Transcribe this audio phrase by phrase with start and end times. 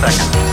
[0.00, 0.47] 干一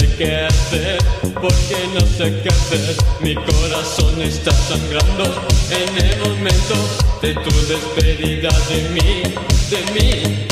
[0.00, 0.98] sé qué hacer,
[1.34, 2.96] porque no sé qué hacer.
[3.20, 5.24] Mi corazón está sangrando
[5.70, 6.74] en el momento
[7.22, 9.22] de tu despedida de mí,
[9.70, 10.46] de mí.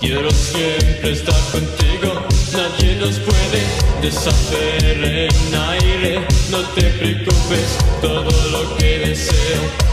[0.00, 3.62] Quiero siempre estar contigo, nadie nos puede
[4.02, 6.26] deshacer en aire.
[6.50, 8.33] No te preocupes, todo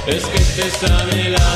[0.07, 1.50] es que te sale la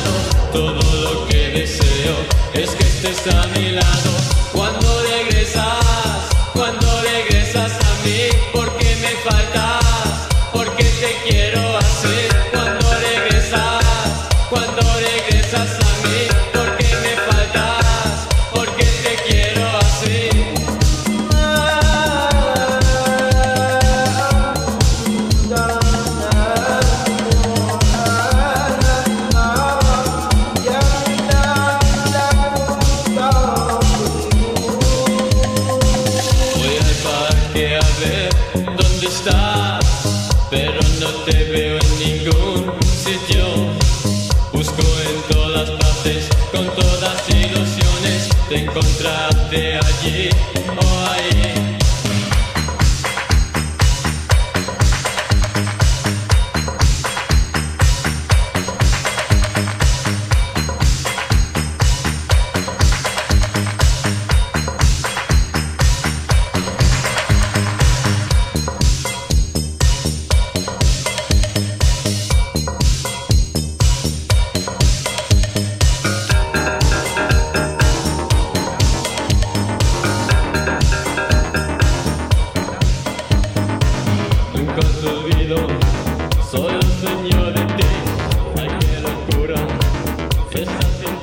[90.86, 91.15] Russian.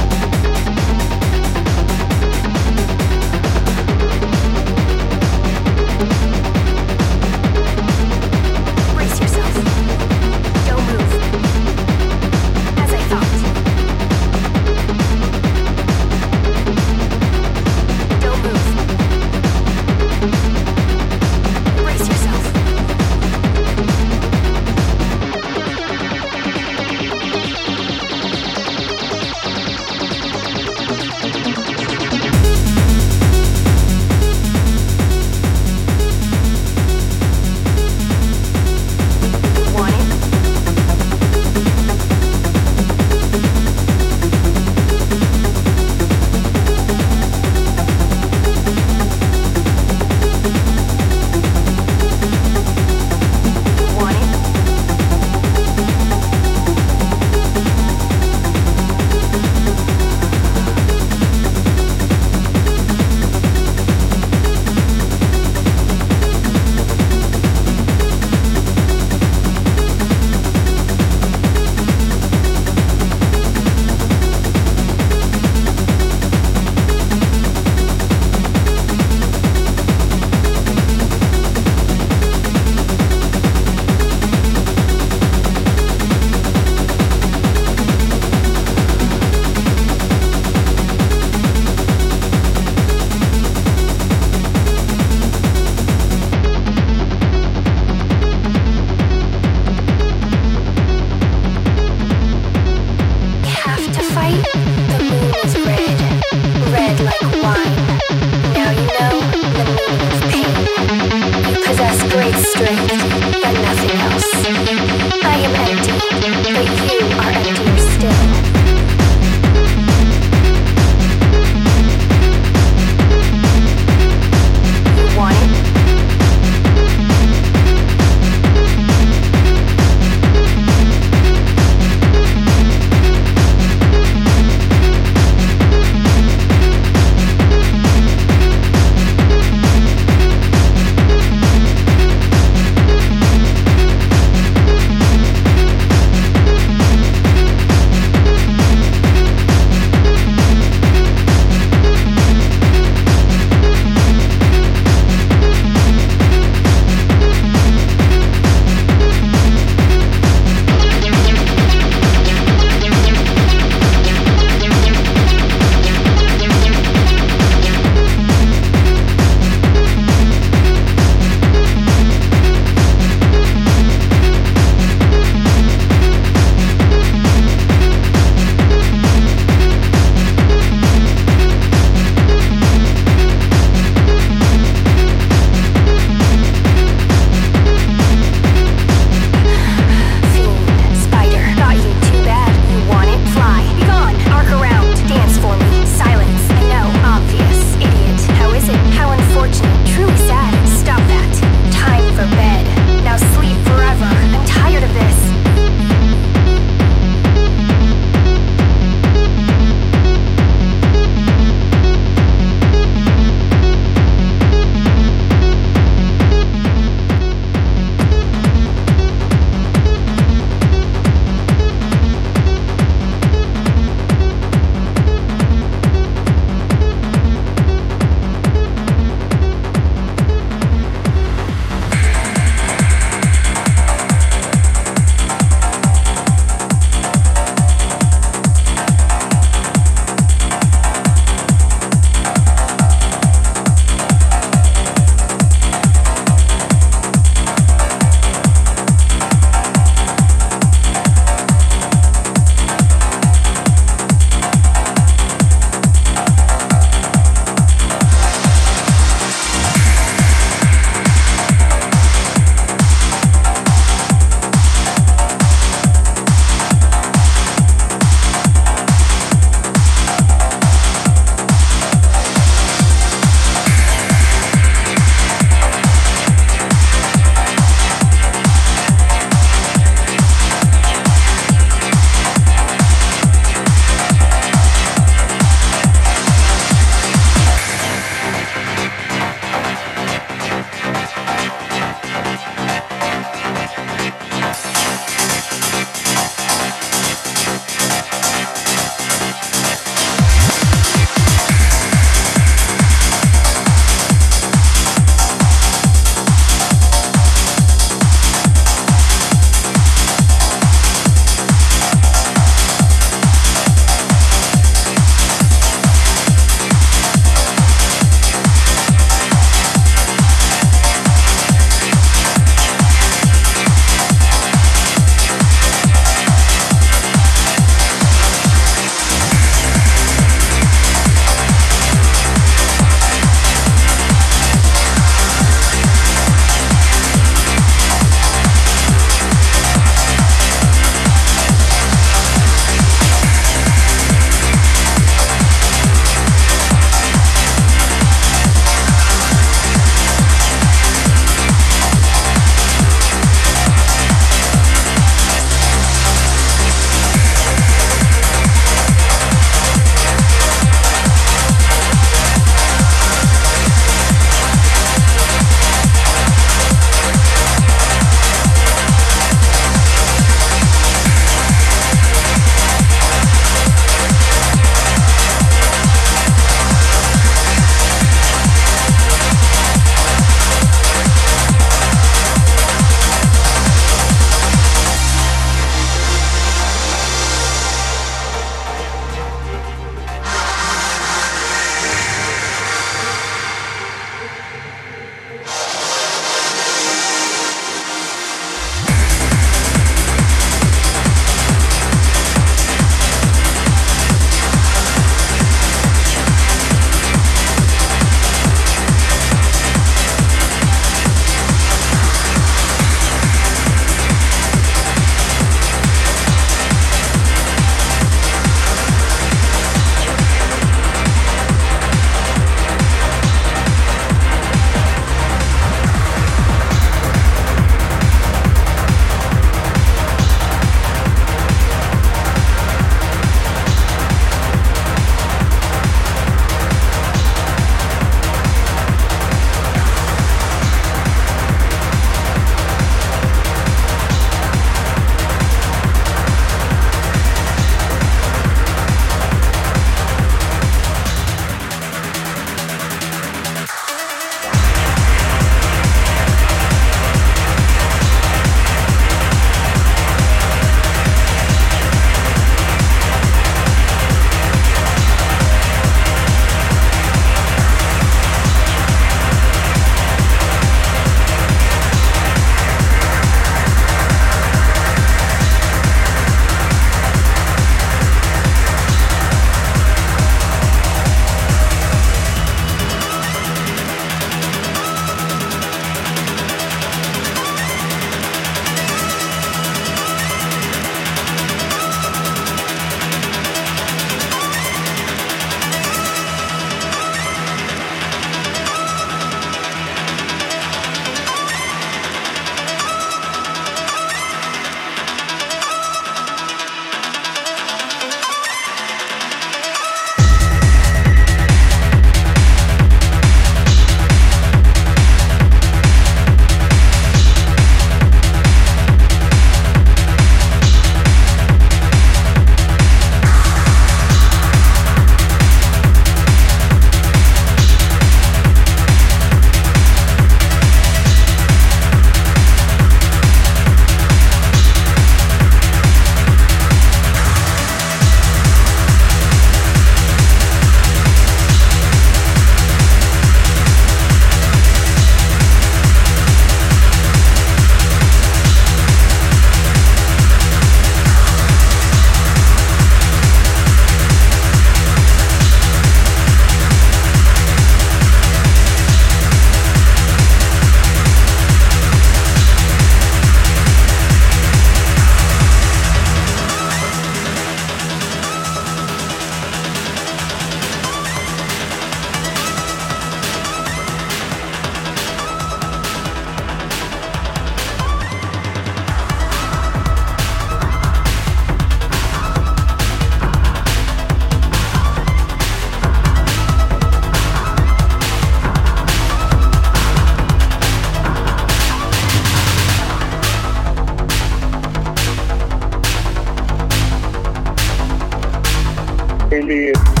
[599.41, 600.00] Indeed.